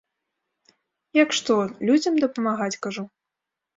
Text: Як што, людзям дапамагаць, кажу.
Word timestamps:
Як 1.21 1.29
што, 1.39 1.53
людзям 1.91 2.13
дапамагаць, 2.25 2.75
кажу. 2.87 3.03